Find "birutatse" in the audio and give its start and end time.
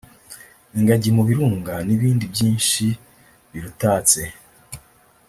3.51-4.21